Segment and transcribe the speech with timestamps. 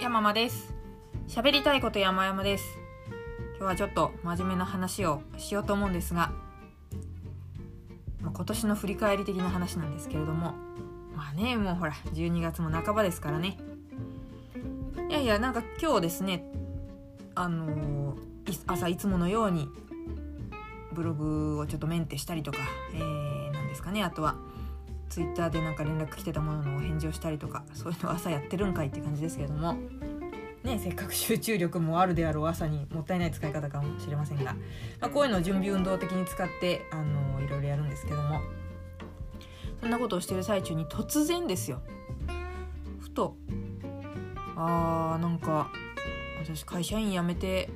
[0.00, 0.74] 山間です。
[1.28, 2.78] 喋りたいこと山々です。
[3.58, 6.32] 今日はちょっと真面目な話をしようと思うんですが、
[8.20, 10.54] ま、今年の振り返り的な話なんですけれども
[11.14, 13.58] まあねもうほら12月も半ばですからね。
[15.08, 16.44] いやいやなんか今日ですね
[17.34, 19.68] あのー、朝いつものように
[20.92, 22.58] ブログをちょっとメンテしたりとか、
[22.94, 24.36] えー、なんですかねあとは
[25.12, 29.76] ツイッターでなんか連絡来てたもののお返事をしたりとかそういうの朝やってるんかいって感じですけれども。
[30.64, 34.54] ねせっかく集中力もあるであろう朝にもったいない使い方かもしれませんが、
[35.00, 38.40] まあ、こういうのを準備運動的に使ってあのいろいろやるんですけども。
[39.80, 41.82] そんなことをしてる最中に突然ですよ。
[43.00, 43.36] ふと。
[44.56, 45.70] あーなんか
[46.42, 47.68] 私会社員辞めて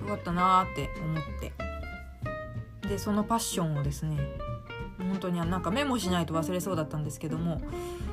[0.00, 2.88] よかったなーって思って。
[2.88, 4.16] でそのパッションをですね
[5.00, 7.60] 本当になんかメモしないと忘れそうだったんですけども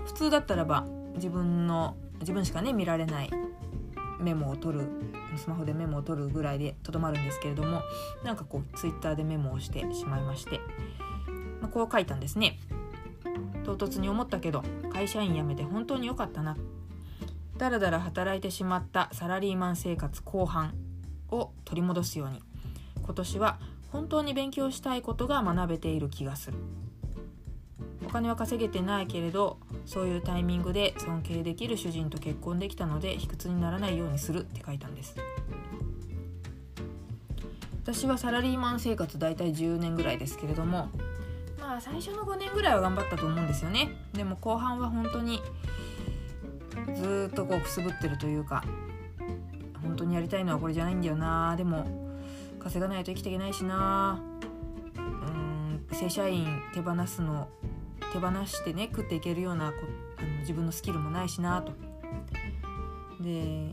[0.06, 0.86] 普通だったらば
[1.16, 3.30] 自分の自分しかね見られない
[4.20, 4.86] メモを取る
[5.38, 7.82] スマホでメモを取るぐらいでとどまるんですけれども
[8.24, 10.60] なんかこうツイッターでメモをしてしまいまして、
[11.62, 12.60] まあ、こう書いたんですね。
[13.64, 14.64] 唐突に思ったけど
[14.94, 16.58] 会社員辞めて本当に良かったな。
[17.58, 20.74] だらだら働いてしまったサラリーマン生活後半
[21.30, 22.42] を取り戻すように。
[23.04, 23.60] 今年は
[23.92, 26.58] 本当に勉強したいことが学べている気がする。
[28.06, 35.18] お金は稼げてないけれどそういうタイミングで尊敬できる主人と結婚できたので卑屈にならないようにするって書いたんです。
[37.84, 40.90] 私はサラリーマン生活大体10年ぐらいですけれども
[41.60, 43.90] まあ最初の5年ぐらいは頑張ったと思うんですよね。
[44.14, 45.42] でも後半は本当に
[46.96, 48.64] ずっとこうくすぶってるというか
[49.82, 51.56] 本当にやりたいのはこれじゃないんだよな。
[51.58, 52.07] でも
[52.68, 54.22] 稼がないと生きていけないしな。
[54.98, 57.48] うん正社員手放すの
[58.12, 59.78] 手放してね食っていけるようなこ
[60.18, 61.72] あの自分のスキルもないしなと。
[63.22, 63.72] で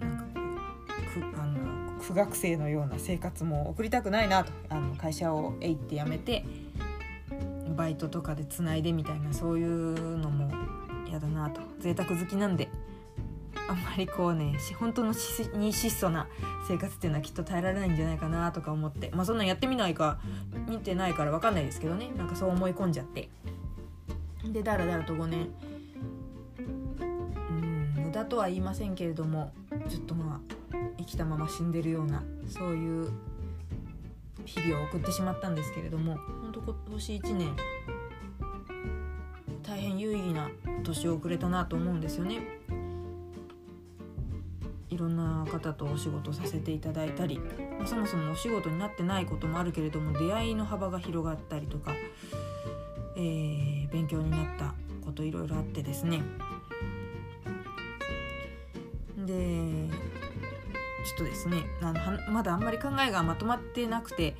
[0.00, 4.52] なんかくあの苦学生のような生活も送りたくないなと。
[4.70, 6.44] あの会社をえいって辞めて
[7.76, 10.50] バイトとかでつないでみたいなそういうのも
[11.06, 11.60] 嫌だなと。
[11.80, 12.70] 贅沢好きなんで。
[13.68, 15.12] あんまりこうね本当の
[15.54, 16.26] に質素な
[16.66, 19.10] 生活っていうのはきっと耐えられないんじゃないかなとか思って。
[19.14, 20.18] まあそんなんやってみないか
[20.68, 22.10] 見てないから分かんないですけどね。
[22.16, 23.28] なんかそう思い込んじゃって。
[24.44, 25.48] でだらだらと5年
[26.98, 29.52] うん無駄とは言いませんけれども
[29.88, 33.10] ちょっとまあ生きたまま死んでるようなそういう
[34.46, 37.56] 日々を送ってしまったんですけれども本当今年1年
[39.62, 40.48] 大変有意義な
[40.82, 42.57] 年を送れたなと思うんですよね。
[44.90, 47.40] いろんな方とお仕事させていただいたり、
[47.86, 51.92] そもそもお仕事になってないこともあるけれども出会いの幅が広がったりとか、
[53.16, 56.22] えー、勉強になったこといろいろあってですね。
[59.26, 59.34] で
[61.04, 64.36] ちょっとですねあのまだあんまり考えがまとまってなくて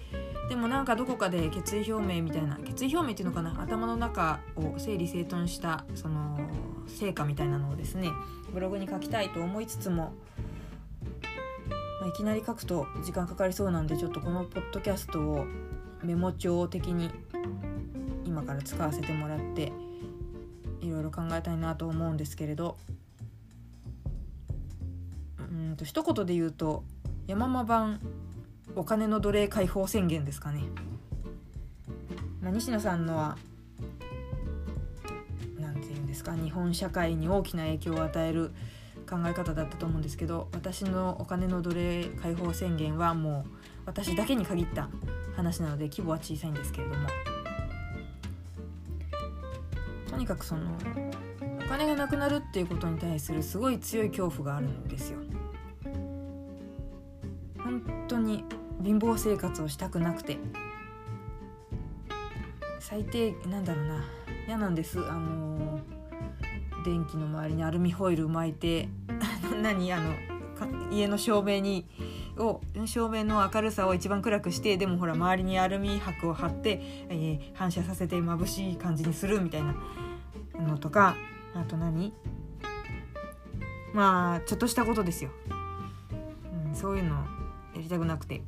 [0.48, 6.38] でもなんかどこかで決意表明みたいな決意表明っていうのかな頭の中を整理整頓したその
[6.86, 8.10] 成果みたいなのをですね
[8.52, 10.14] ブログに書きたいと思いつつも、
[12.08, 15.44] いきなり書くと時間かかりそうなんでちょっとこのポッドキャストを
[16.02, 17.10] メモ帳的に
[18.24, 19.72] 今から使わせてもらって
[20.80, 22.78] いろいろ考えたいなと思うんですけれど
[25.38, 25.42] う
[25.72, 26.82] んと一言で言うと
[27.26, 28.00] 山間版
[28.74, 30.62] お金の奴隷解放宣言ですかね。
[32.40, 33.36] まあ、西野さんのは
[35.58, 38.52] 何て言うんですか日本社会に大きな影響を与える
[39.08, 43.50] 考え方だったと思うんですけど私のお金の奴隷解放宣言はもう
[43.86, 44.88] 私だけに限った
[45.34, 47.08] 話なので規模は小さいんですけれども。
[50.10, 50.76] とにかくその
[51.64, 55.18] お金がなくなるっていうことに対するすごい強い恐怖があるんですよ。
[57.58, 58.44] 本当に
[58.82, 60.38] 貧乏生活をしたくなくて。
[62.80, 64.04] 最低なんだろうな。
[64.46, 64.98] 嫌なんです。
[64.98, 65.67] あのー
[66.84, 68.88] 電気の周りにアルミホイル巻いて
[69.62, 70.12] 何あの
[70.90, 71.86] 家の照明に
[72.36, 79.74] を照明の明るさを一番暗くしてでもほら周りにアルミ箔を貼って、えー、反射させて眩しい感じにするみたいな
[80.66, 81.16] のとか
[81.54, 82.12] あと何？
[83.92, 85.30] まあちょっとしたことですよ、
[86.68, 87.16] うん、そういうの
[87.74, 88.42] やりたくなくて。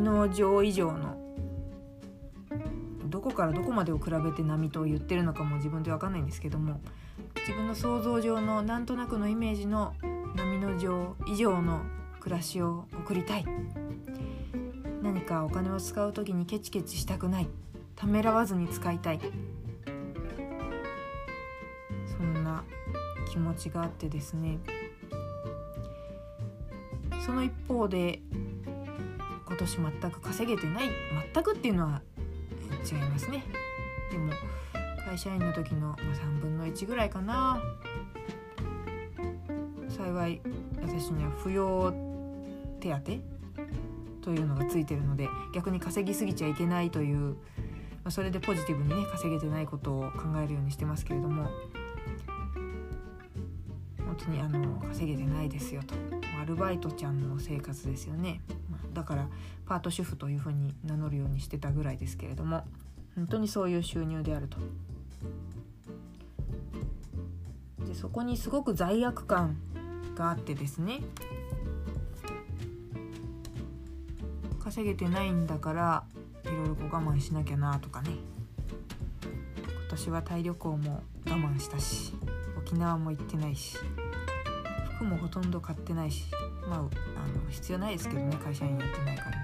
[0.00, 1.16] の上以上の
[3.06, 6.80] どこからどこまでを比べて波と言ってるのかも自分で分かんないんですけども
[7.40, 9.94] 自分の想像上のなんとなくのイメージの
[10.36, 11.82] 波の上以上の
[12.20, 13.44] 暮らしを送りたい。
[15.02, 17.48] 何かお金を使う時にケチケチしたくない。
[17.96, 19.20] ためらわずに使いたい。
[22.06, 22.62] そんな
[23.28, 24.58] 気持ちがあってですね。
[27.24, 28.20] その一方で
[29.60, 30.90] 年全く稼げてない
[31.34, 32.00] 全くっていうのは
[32.90, 33.44] 違いますね。
[34.10, 34.32] でも
[35.04, 37.62] 会社員の時の3分の1ぐらいかな。
[39.88, 40.40] 幸い
[40.80, 41.92] 私には扶養
[42.80, 47.34] 手当というのがついてるので逆に稼ぎすぎちゃいけないという、ま
[48.04, 51.50] あ、それでポジティブにね稼げてないことを考えるようにしてますけれども
[53.98, 55.94] 本当にあの稼げてないですよと。
[56.40, 58.40] アルバイトちゃんの生活ですよね。
[58.92, 59.28] だから
[59.66, 62.64] パート主婦というふうに名乗るようにしてたぐらいですけれども
[63.14, 64.58] 本当にそういう収入であると。
[67.86, 69.56] でそこにすごく罪悪感
[70.14, 71.00] があってですね
[74.62, 76.04] 稼げてないんだから
[76.44, 78.10] いろいろ我慢しなきゃなとかね
[79.22, 82.12] 今年はタイ旅行も我慢したし
[82.56, 83.76] 沖縄も行ってないし
[85.00, 86.24] 服もほとんど買ってないし
[86.68, 86.88] まああの
[87.48, 89.36] 必要ないですけどね会社員やってないからね。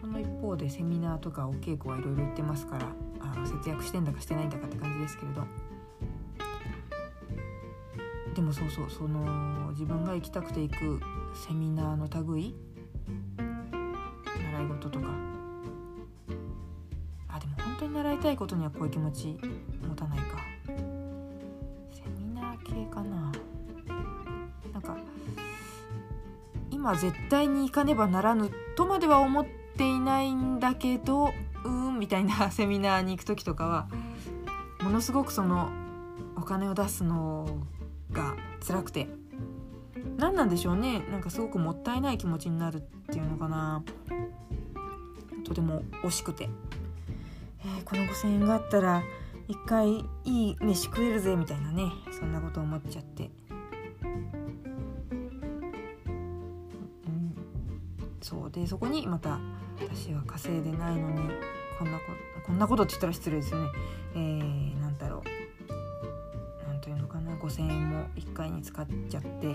[0.00, 2.86] その一方でセミナーとかお稽古はいろいろ行ってますから
[3.20, 5.44] あの節約してんだかしてないんだかって感じですけれど。
[8.34, 11.00] でもそうそうその自分が行きたくて行く
[11.34, 12.56] セミナーの類
[13.38, 15.06] 習い事とか。
[17.28, 19.38] あでも本当に習いたいことにはこういう気持ち
[19.88, 20.29] 持たないか
[26.90, 29.46] 今絶対に行かねばならぬとまでは思っ
[29.76, 33.88] ていないんだけどうーんみたいな セミナーに行く時とかは
[34.82, 35.70] ものすごくその
[36.36, 37.58] お金を出すの
[38.10, 38.34] が
[38.66, 39.08] 辛くて。
[40.16, 41.02] 何なんでしょうね。
[41.10, 43.82] なんかすごくもったいない気持ちになるっていうのかな。
[45.44, 46.48] とても惜しくて、
[47.60, 49.02] えー、この5,000円があったら
[49.48, 53.30] 一回いい飯食えるぜみたいなねそんなこと思っちゃって、
[58.20, 59.38] そうでそこにまた
[59.78, 61.16] 私は稼いでないのに
[61.78, 62.04] こんなこ
[62.46, 63.70] こんなことって言ったら失礼ですよね。
[64.14, 65.22] えー、なんだろ
[66.64, 69.50] うなんというのかな5,000円も1回に使っちゃってう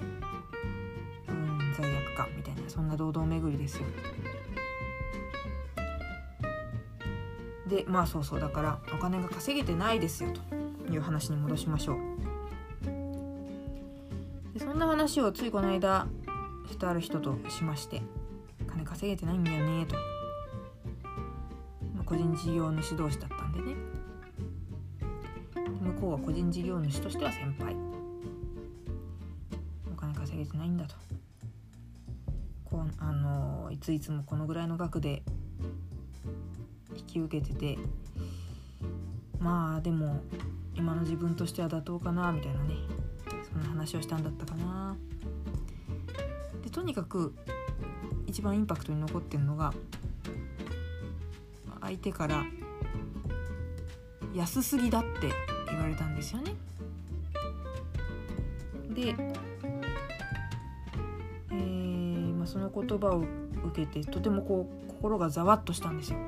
[1.34, 3.86] ん罪悪感みたいなそんな堂々巡りですよ。
[7.68, 11.98] でまあそうそうだからお金が稼げてないですよという話に戻しましょう。
[14.54, 16.08] でそんな話をついこの間
[16.72, 18.02] してある人としまして
[18.76, 19.96] 「金稼げてないんだよね」と。
[22.06, 23.76] 個人事業主同士だったんでね。
[25.82, 27.76] 向こうは個人事業主としては先輩。
[29.92, 30.96] お金稼げてないんだと。
[32.66, 35.24] こうあのいついつもこのぐらいの額で
[36.96, 37.78] 引き受けてて。
[39.40, 40.24] まあでも
[40.74, 42.76] 今の自分としては妥当かなみたいなね。
[43.52, 44.96] そんな話をしたんだったかな。
[46.64, 47.34] でとにかく
[48.36, 49.74] 一番インパクトに残ってるのが
[51.80, 52.44] 相手から
[54.34, 55.32] 安すぎだって
[55.68, 56.54] 言われたんですよね。
[58.90, 59.16] で、
[61.50, 63.24] えーまあ、その言葉を
[63.68, 66.20] 受けてとてもこう心がざわっとしたんですよ。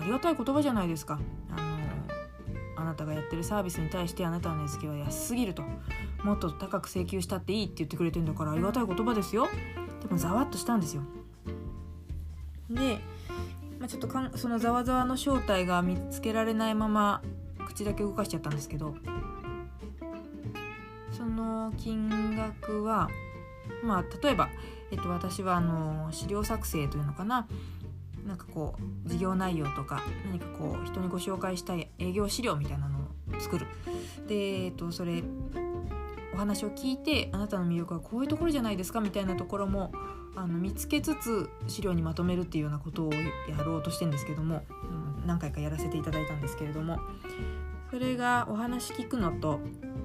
[0.00, 1.20] ありがたい言葉じゃないですか。
[1.50, 1.60] あ
[2.76, 5.62] のあなたがやってるサービスに対してあなたの値付けは安すぎると
[6.24, 9.48] もっと高く請求したっていいって言ってくれてんだからありがたい言葉ですよ。
[10.02, 11.02] でもざわっとしたんですよ。
[12.70, 13.00] で、
[13.78, 17.22] まあ、ちょっとかんそのざわざわの正体が見つけられないまま
[17.66, 18.94] 口だけ動かしちゃったんですけど
[21.12, 23.08] その金額は
[23.82, 24.48] まあ例えば、
[24.90, 27.46] えっと、私はあの資料作成というのかな。
[28.26, 33.66] なんかこう事業内容とか何かこう人にご紹介したい営業資料みたいなのを作る。
[34.28, 35.22] で、えっと、それ
[36.32, 39.92] お話を聞いてあなたの魅力はこういうところじゃないですかみたいなところも
[40.36, 44.62] あの見つけつつ資料にまとめるっていうようなことをやろうとしてんですけども、
[45.20, 46.98] うん、何回かやらせていただいたんですけれども
[47.90, 49.60] それがお話聞くのと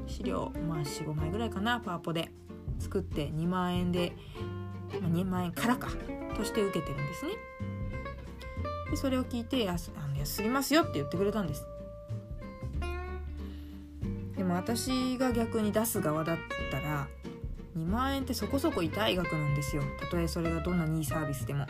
[0.07, 2.31] 資料まあ45枚ぐらいかなパワポで
[2.79, 4.13] 作って2万円で、
[5.01, 5.89] まあ、2万円からか
[6.35, 7.31] として受けてるんですね。
[8.91, 9.73] でそれを聞いてあ
[10.07, 11.65] の安すぎますよって言ってくれたんです。
[14.55, 16.37] 私が逆に出す側だっ
[16.71, 17.07] たら
[17.77, 19.83] 2万円ってそこそこ痛い額なんですよ。
[19.99, 21.65] たとえそれがどんなにいいサービスでも。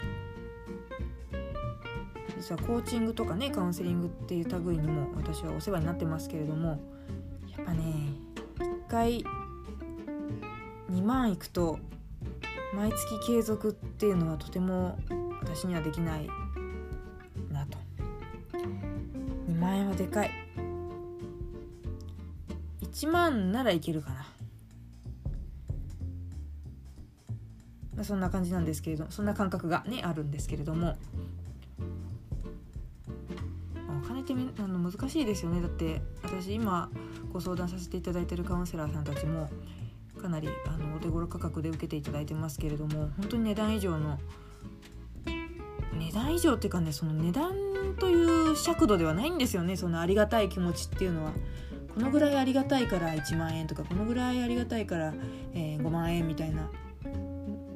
[2.37, 6.79] 実はコーチングとかねカウンセリングっていう類にも私はお世話になってますけれども
[7.57, 7.83] やっぱね
[8.59, 9.25] 一回
[10.91, 11.79] 2万いくと
[12.75, 14.99] 毎月継続っていうのはとても
[15.41, 16.27] 私にはできない
[17.51, 17.77] なと。
[19.49, 20.44] 2万円はでかい。
[22.95, 24.25] 1万ならいけるかな。
[27.93, 30.97] まあ、そんな感じなんですけれどそんな感覚がねあるんですけれども。
[34.03, 35.61] お金ってあの難しいですよね。
[35.61, 36.89] だって私今
[37.33, 39.49] ご相談させていただいてるカウンセラーさんたちも
[40.21, 44.17] かなりあのお手頃価格で受けていただいてますけれども本当に値段以上の
[45.93, 47.51] 値段以上っていうかねその値段
[47.99, 49.75] という尺度ではないんですよね。
[49.75, 51.33] そのありがたい気持ちっていうのは。
[51.95, 55.13] このぐらいありがたいから1万円とかこのぐらいありがたいから、
[55.53, 56.69] えー、5万円みたいな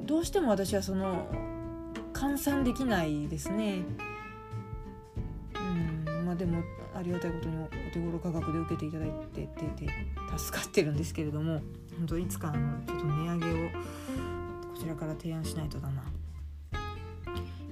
[0.02, 1.26] どうしても私はその
[2.12, 3.82] 換算できないですね。
[5.54, 6.62] うんまあでも
[6.94, 9.88] ありがたいことにお手頃価格で受けていただいててて
[10.36, 11.62] 助かってるんですけれども
[11.96, 16.02] 本当いつかあのちょっと値上げをこちらから提案しないとだな。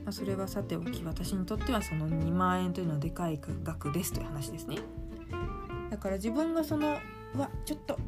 [0.09, 4.79] まあ、それはさておき私にとってはその2万円というのはでかい額ですという話ですね。
[5.91, 6.99] だから自分がその
[7.35, 7.99] うわちょっと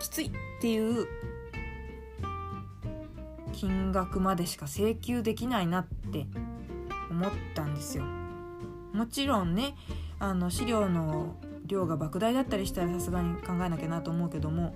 [0.00, 0.30] きついっ
[0.60, 1.06] ていう
[3.52, 6.26] 金額までしか請求できないなって
[7.10, 8.04] 思ったんですよ。
[8.92, 9.74] もちろんね
[10.18, 14.74] あの資料の量が莫大だったりしたらさすがに考えなきゃなと思うけども、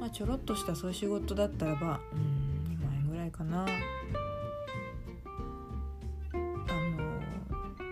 [0.00, 3.66] まあ、ちょろっとしたそういう仕事だったらばうん2万円ぐらいかな。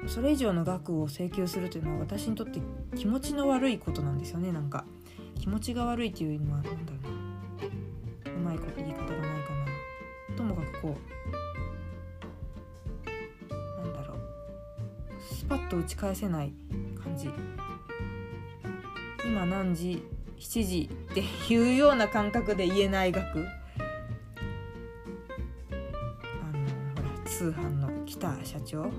[0.06, 2.60] それ以上の額を請求するというのは私にとって
[2.96, 4.84] 気持ちの悪いことなんですよねなんか。
[5.38, 7.10] 気持ちが悪いっていうのは何だろ
[8.32, 8.42] う。
[8.44, 9.54] なまいこと言い方がないか
[10.30, 10.36] な。
[10.36, 10.96] ともかくこ
[13.50, 14.18] うなんだろう。
[15.20, 16.52] スパッと打ち返せない
[17.02, 17.30] 感じ。
[19.26, 20.02] 今何時
[20.38, 21.20] ？7時って
[21.52, 23.40] いうような感覚で言えない額。
[23.40, 23.42] あ
[26.52, 28.90] のほら通販の北社長。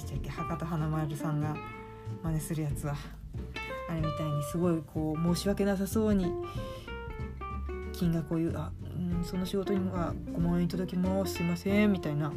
[0.00, 0.30] でしたっけ？
[0.30, 1.54] 博多華丸さんが
[2.22, 2.94] 真似するやつは。
[3.88, 6.32] あれみたいにすごいこう申し訳なさそうに
[7.92, 11.34] 金額を言う「あうんその仕事には5万円いただきます。
[11.34, 12.32] すいません」みたいな。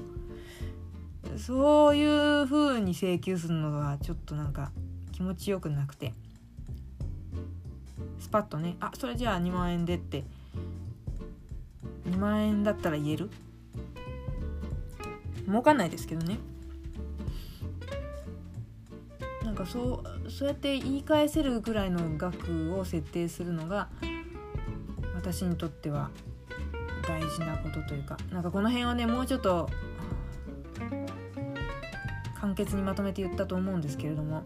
[1.37, 2.03] そうい
[2.41, 4.71] う風に請求するのがちょっとなんか
[5.11, 6.13] 気持ちよくなくて。
[8.19, 10.23] スパッとね「あそれじゃあ2万円で」って。
[12.07, 13.29] 2万円だったら言える？
[15.45, 16.37] 儲かんないですけどね。
[19.53, 23.87] なんかそうそうやって言い返せるぐらいの額を設定するのが
[25.13, 26.09] 私にとっては
[27.07, 29.69] 大事なことというかなんかこの辺はねもうちょっと
[32.41, 34.43] 簡潔にまとめて言ったと思うんですけれども。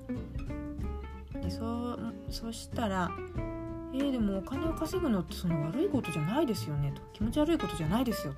[1.41, 1.97] でそ
[2.29, 3.09] そしたら
[3.95, 8.33] 「えー、でもお金を稼ぐのってその悪いことじゃないですよね」と「気持ち悪いことじゃないですよ」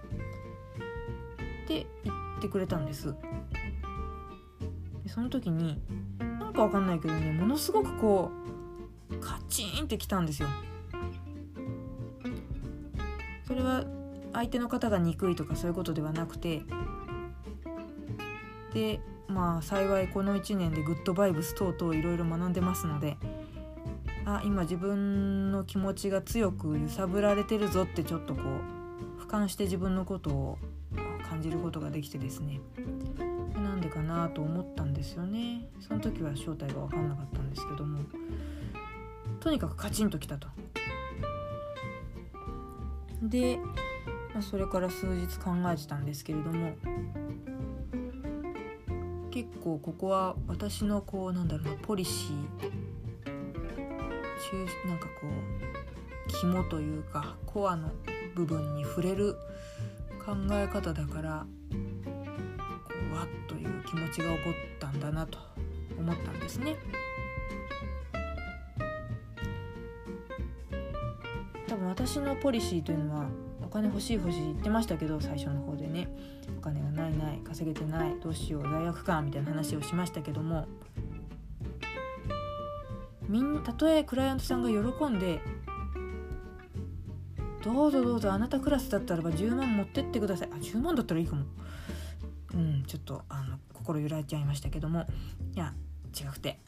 [1.65, 3.15] って言ってくれたんです。
[5.01, 5.81] でその時に
[6.59, 8.31] かわかんないけどねものすごくこ
[9.09, 10.49] うカチンってきたんですよ。
[13.47, 13.85] それは
[14.33, 16.61] 相手の方が憎いとかそういうことではなくて
[18.73, 23.17] でまあ幸いこの1年でグッドバイブス等々いろいろ学んでますので
[24.25, 28.41] あ今自分の気持ちが強く揺さぶられてるぞってちょっとこ
[29.17, 30.57] う俯瞰して自分のことを
[31.27, 32.59] 感じることができてですね
[33.99, 35.67] かなと思ったんですよね。
[35.79, 37.99] その時は正体が分かんなかったんですけども。
[39.39, 40.47] とにかくカチンときたと。
[43.21, 43.57] で、
[44.33, 46.73] まあ、それから数日考えてたんですけれども。
[49.31, 52.71] 結構ここは私のこうなんだろうなポリシー。
[54.51, 57.91] 中なんかこう肝というかコアの
[58.35, 59.35] 部分に触れる
[60.25, 61.45] 考え方だから。
[63.89, 65.39] 気持ちが起こったんだなと
[65.97, 66.75] 思ったんですね。
[71.67, 73.25] 多分私のポリシーというのは
[73.63, 76.07] お金欲しい欲しい言ってましたけど最初の方でね
[76.57, 80.67] お金がないない稼げてないどうしよう罪悪感みたいな話をしましたけども
[83.27, 85.39] みんたとえクライアントさんが喜んで
[87.63, 91.45] どうぞどうぞあなたクラスだったらば10万持ってってくださいあ10万だったらいいかも
[92.53, 95.05] うんちょっとあの心揺られちゃいましたけども
[95.53, 95.73] いや
[96.19, 96.59] 違くて。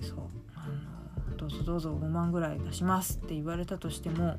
[0.00, 0.18] そう
[0.54, 0.68] あ
[1.30, 4.36] のどうぞどうぞ5万ぐらい出しますって言われたとしても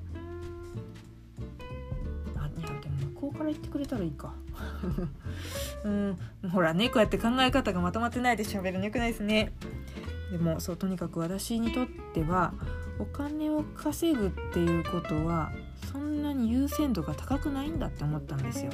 [2.38, 4.34] あいやでも向こうから言ってくれたらいいか。
[5.84, 6.18] うん
[6.52, 9.52] ほらねこうやって考え方がまとまってないで喋るのよくないですね。
[10.32, 12.54] でもそうとにかく私にとっては
[13.00, 15.52] お金を稼ぐっていうことは
[15.92, 18.72] そんなに優先度が高くないんだって思ったんですよ。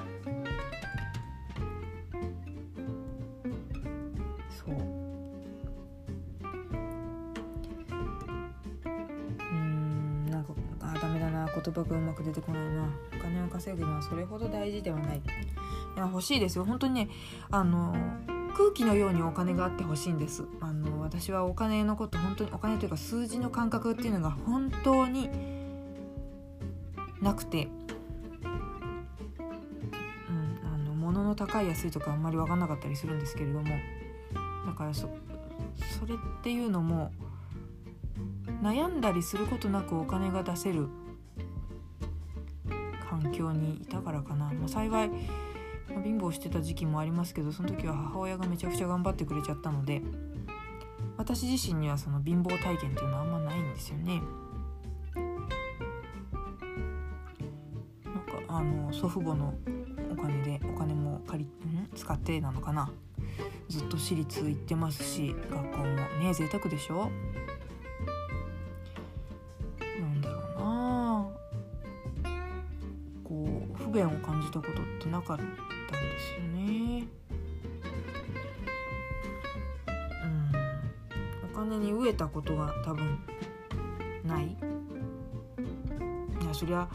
[12.55, 15.17] ないなお金を稼ぐのはそれほど大事ではない。
[15.17, 15.21] い
[15.97, 16.65] や欲しいですよ。
[16.65, 17.09] 本当にね
[17.51, 17.95] あの
[18.55, 20.43] 空気のようにお金があってほしいんです。
[20.61, 25.29] あの私はお金のこと本当にお金というか数字の感覚っていうのが本当に
[27.21, 27.67] なくて、
[30.29, 33.65] うん、あの物の高い安いとかあんまり分かんなかったりするんですけれども。
[34.65, 35.09] だからそ
[35.99, 37.11] それっていうのも
[38.61, 40.87] 悩んだりすることなくお金が出せる。
[43.21, 45.15] 環境にいたからかな、まあ、幸いま
[45.99, 50.01] あ貧乏してた時期もありますけどその時は母親がめちゃくちゃ頑張ってくれちゃったので
[51.17, 54.21] 私自身にはその貧乏体験っていうのはあんまないんですよね。
[55.15, 55.21] な
[58.11, 59.53] んかあの祖父母の
[60.11, 61.87] お金でお金も借りん？
[61.95, 62.91] 使ってなのかな。
[63.69, 65.85] ずっと私立行ってますし学校も。
[65.85, 67.09] ね贅沢でしょ？
[73.95, 75.55] 便を感じたことってなかったんで
[76.19, 77.07] すよね。
[80.23, 80.51] うん。
[81.51, 83.19] お金に飢えたことが多分
[84.23, 84.47] ない。
[84.47, 84.49] い
[86.45, 86.87] やそりゃ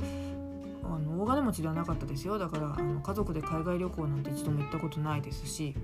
[0.85, 2.39] あの大金持ちではなかったですよ。
[2.39, 5.83] だからあの家族で海外旅行なんて一度も行ったことないですし、うん、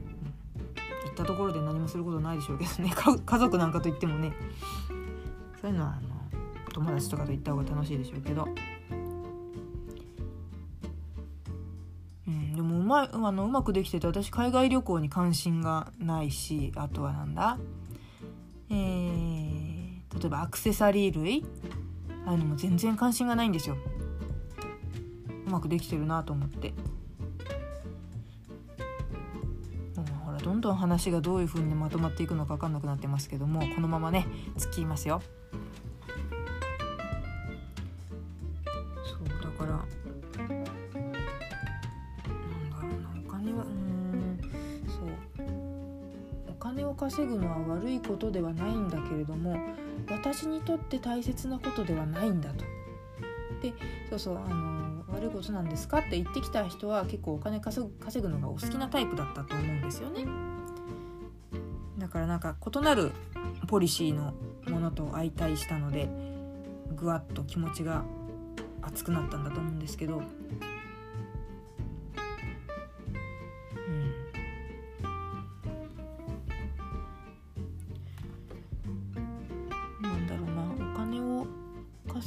[1.08, 2.92] 行ったところで何もすることないでしょうけどね。
[3.24, 4.32] 家族なんかといってもね。
[5.60, 6.08] そういうのはあの
[6.72, 8.46] 友達とかと行った方が楽しいでしょうけど。
[12.26, 17.58] でもうまいあのうまくできてて私海外旅行に関心がないしあとはなんだ？
[18.68, 21.44] えー、例えばアクセサリー類？
[22.26, 23.76] ああいうのも全然関心がないんですよ。
[25.46, 26.72] うまくできてるなと思って。
[30.24, 35.22] ほらどんどん話がどういう風にまとまっていくのか分かんなくなってますけどもこのままね突っ切りますよ。
[47.16, 49.56] 稼ぐのは悪いことではないんだけれども
[50.10, 52.64] 私にとって大切なことではないんだと。
[53.62, 53.72] で
[54.10, 60.26] そうそうあの悪いことなんですかって言ってきた人は結構お金稼ぐ稼ぐのがお好きなタイプだったと思うんですよね。
[61.96, 63.12] だからなんか異なる
[63.66, 64.34] ポリシーの
[64.68, 66.10] ものと相対したので
[66.94, 68.04] ぐわっと気持ちが
[68.82, 70.20] 熱くなったんだと思うんですけど。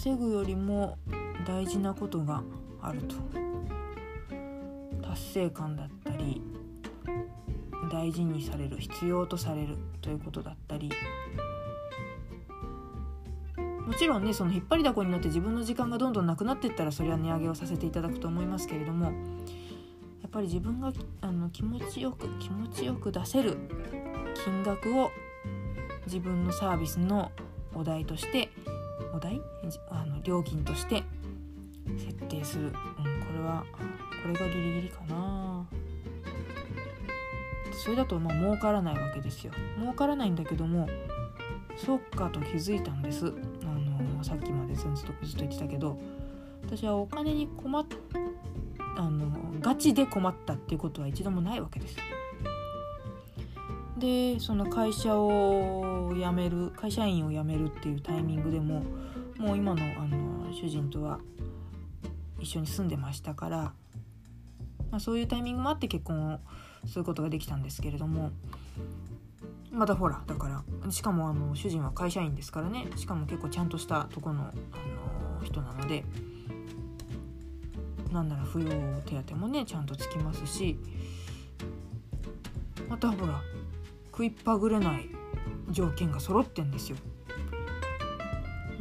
[0.01, 0.97] 稼ぐよりも
[1.45, 2.41] 大事なことが
[2.81, 3.15] あると。
[5.01, 6.41] 達成感だったり
[7.91, 10.89] 大事にされる必要とされるということだったり。
[13.85, 19.12] もちろんねその引っ張りだこになって自分の時間がどんどんなくなっていったらそれは値上げをさせていただくと思いますけれどもや
[20.27, 23.57] っぱり自分があの気持ちよく気持ちよく出せる
[24.45, 25.12] 金額を
[26.05, 27.31] 自分のサービスの
[27.73, 28.49] お題として
[29.19, 29.41] お題？
[29.89, 31.03] あの料金として
[31.97, 32.77] 設定する、うん、こ
[33.38, 33.65] れは
[34.23, 35.67] これがギリギリかな。
[37.84, 39.51] それだとまあ儲からないわけですよ。
[39.77, 40.88] 儲からないんだけども
[41.75, 43.25] そっかと気づいたんです。
[43.27, 43.29] あ
[44.17, 45.99] のさっきまでずっとずっと言ってたけど
[46.63, 47.86] 私はお金に困っ
[48.97, 49.29] あの
[49.60, 51.97] ガチで困ったっていうことは一度もないわけです。
[53.99, 58.83] でその会社を辞める会社員を辞めるっていうタイミングでも
[59.38, 61.19] もう今のあの主人とは
[62.39, 63.57] 一緒に住んでましたから、
[64.89, 66.39] まあ、そういうタイミングもあって結婚を
[66.88, 68.31] することができたんですけれども
[69.71, 76.03] またほらだからしかもあの主人は会社員ですからねしかも結構ちゃんとしたとこの、あの人なので
[78.12, 80.77] なんなら扶養手当もねちゃんとつきますし
[82.89, 83.39] またほら
[84.19, 85.10] 食いっぱぐれない
[85.69, 86.97] 条件が揃ってんですよ。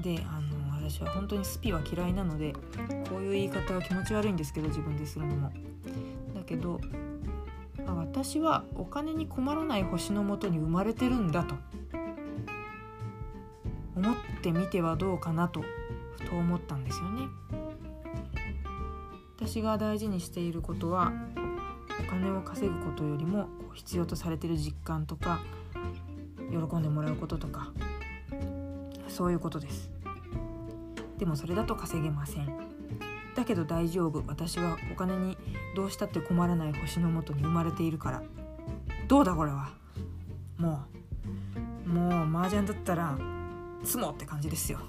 [0.03, 2.55] であの私は本当にスピは嫌いなので
[3.09, 5.53] こういう言い方は気持ち悪いんですけど自分でするのも。
[6.35, 6.81] だけど
[7.87, 11.55] あ私はお金に困らない星のもとに生まれてるんだと
[13.95, 15.63] 思ってみてはどうかなと
[16.17, 17.29] ふと思ったんですよね。
[19.37, 21.13] 私が大事にしていることは
[22.01, 23.49] お金を稼ぐことよりも
[23.79, 25.41] 必要とされてる実感とか
[26.51, 27.73] 喜んでもらうこととか
[29.07, 29.91] そういうことです。
[31.17, 32.47] でもそれだと稼げません。
[33.37, 34.25] だけど大丈夫。
[34.27, 35.39] 私はお金に
[35.77, 38.23] どうしたって困らない星のもとに生まれているから。
[39.07, 39.71] どうだこれは。
[40.57, 40.85] も
[41.87, 43.17] うもう麻雀だったら
[43.85, 44.81] 積もって感じですよ。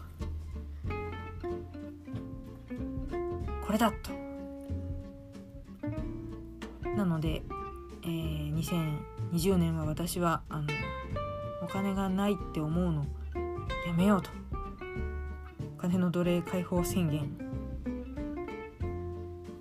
[3.65, 4.11] これだと。
[6.95, 7.43] なので、
[8.59, 10.67] 2020年は私はあの
[11.63, 13.05] お金がないって思うの
[13.87, 14.29] やめようと。
[15.77, 17.37] お金の奴隷解放宣言。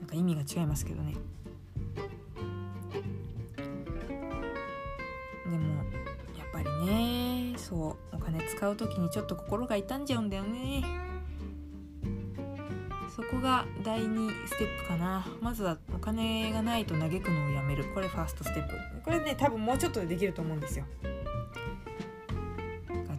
[0.01, 1.15] なんか意味が違いますけどね。
[5.45, 5.77] でも
[6.37, 11.08] やっぱりねそうお金使う時にちょっと心が痛んじゃうんだよね。
[13.19, 15.27] そこが第2ステップかな。
[15.41, 17.85] まずはお金がないと嘆くのをやめる。
[17.93, 18.77] これファーストステップ。
[19.05, 20.85] これね多分もうちょっとでできると思うんですよ。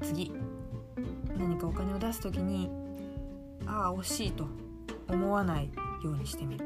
[0.01, 0.31] 次。
[1.37, 2.69] 何かお金を出す時に
[3.67, 4.47] ああ惜しいと
[5.09, 5.69] 思わない
[6.01, 6.65] ようにしてみる。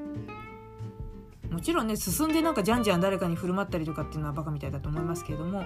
[1.49, 5.63] もちろんね進んでなんかじゃんじゃん誰かに振る舞ったりとかっていうのはバカみたいだと思いますけれども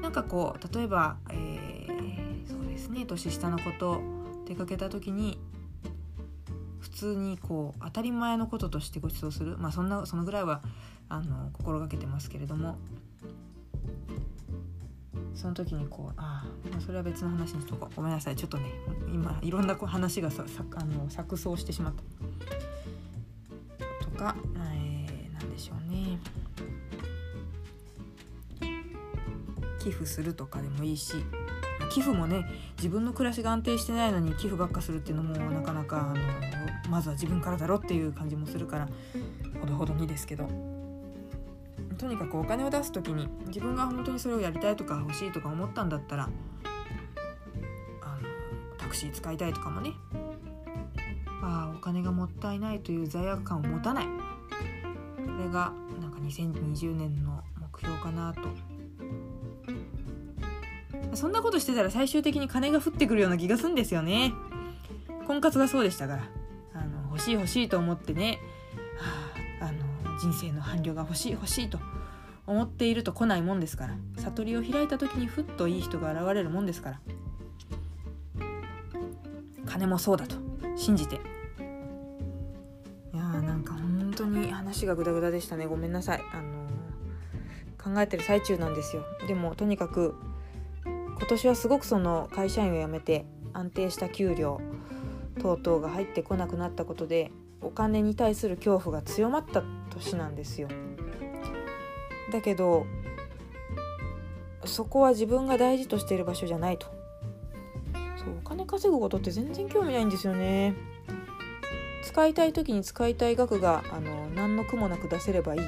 [0.00, 4.00] なんかこう例えば、えー、そうですね年下の子と
[4.48, 5.51] 出かけた時に普
[7.02, 9.56] 通にこう当たり前のこととしてご馳走する。
[9.58, 10.62] まあそんなそのぐらいは
[11.08, 12.78] あの心がけてますけれども。
[15.34, 16.44] その時にこうあ
[16.76, 17.94] あそれは別の話にしとこう。
[17.96, 18.36] ごめんなさい。
[18.36, 18.70] ちょっとね
[19.12, 22.02] 今いろんな話がささあの錯綜してしまった。
[24.04, 24.36] とか、
[24.74, 26.20] えー、何でしょうね。
[29.80, 31.14] 寄付するとかでもいいし。
[31.92, 32.46] 寄付もね
[32.78, 36.16] 自分の暮らしが安定してないのに寄付ばっかするっていうのもなかなかあの
[36.90, 38.88] まずは自分からだろっていう感じもするから
[39.60, 40.48] ほどほどにですけど。
[41.98, 46.32] とにかくお金を出す時に自分が本当にそれをやりたいとか欲しいとか思ったんだったらあの
[48.76, 49.92] タクシー使いたいとかもね
[51.42, 54.04] ああお金がもったいないという罪悪感を持たない。
[54.04, 54.10] こ
[55.38, 58.40] れがなんか2020年の目標かなと
[61.14, 64.32] そんなことしてたら最終的に金が降ってくるような気がするんですよね。
[65.26, 66.24] 婚活がそうでしたから。
[66.74, 68.38] あの欲しい欲しいと思ってね、
[68.98, 71.78] はあ、あの人生の伴侶が欲しい欲しいと
[72.46, 73.96] 思っていると来ないもんですから。
[74.16, 77.00] 悟りを開いた時にふっといい人が現れるもんですから。
[79.66, 80.36] 金もそうだと。
[80.76, 81.16] 信じて。
[81.16, 81.18] い
[83.16, 85.66] やーなんか本当に話がグダグダでしたね。
[85.66, 86.22] ごめんなさい。
[86.32, 89.04] あの、考えてる最中なんですよ。
[89.26, 90.14] でもとにかく
[91.22, 94.60] 今年はすごくその会社員を辞めて安定した給料
[95.40, 97.30] 等々が入ってこなくなったことで
[97.60, 100.66] お金に対する恐怖が強まった年なんですよ。
[102.32, 102.86] だけど
[104.64, 106.88] そこは自分が大事としている場所じゃないと。
[108.16, 110.74] そうお金稼ぐことって全然興味ないんですよね。
[112.02, 115.66] 使いたい時に使いたい額があの何の苦もなく出せればいいと。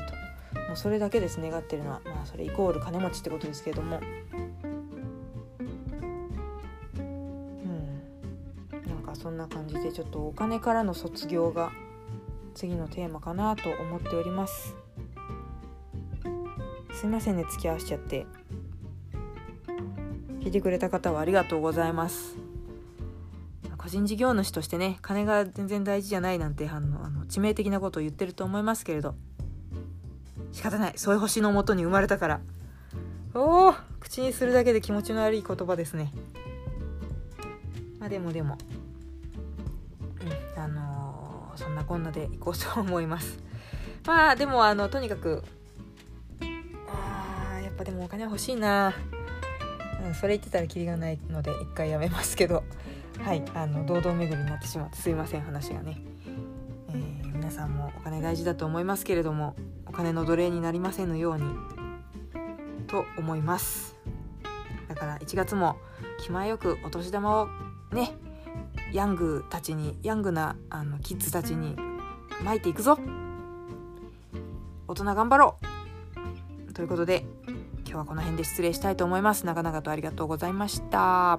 [0.67, 2.01] もうそれだけです願ってるのは。
[2.05, 4.01] まあそれイコール金持ちってことですけれども。
[9.45, 11.71] な感じでちょっとお金からの卒業が
[12.55, 14.75] 次のテーマかなと思っております。
[16.95, 18.27] すいませんね付き合わしちゃって。
[20.41, 22.37] 聞いてくれた方はありがとうございます。
[23.77, 29.15] 個人事業主としてね金が全然大事じゃないなんてあのあの致命的なことを言ってると思いますけれど。
[30.53, 30.93] 仕方ない。
[30.97, 32.41] そういう星のもとに生まれたから。
[33.35, 36.13] おお口にするだけで気持ちの悪い言葉ですね。
[37.99, 38.57] まあでもでも、
[41.57, 43.39] そんなこんなでいこうと思います。
[44.07, 45.43] まあでもあのとにかく
[46.89, 48.93] あーやっぱでもお金欲しいな。
[50.05, 52.65] うん、それ言ってたらキリがないので一回やめますけど。
[53.23, 56.03] はいあの堂々巡りになってしまってすいません話がね、
[56.91, 59.55] えー、皆さんもお金大事だと思いますけれども
[59.87, 61.45] お金の奴隷になりませんのように
[62.87, 63.97] と思います。
[64.89, 65.77] だから1月も
[66.21, 67.49] 気前よくお年玉を
[67.93, 68.13] ね
[68.95, 71.77] ヤングたちにヤングなあのキッズたちに
[72.45, 72.97] まいていくぞ。
[74.87, 75.59] 大人頑張ろ
[76.69, 76.73] う。
[76.73, 77.27] ということで
[77.79, 79.47] 今日はこの辺で失礼したいと思います。
[79.47, 81.37] 長々とありがとうございました。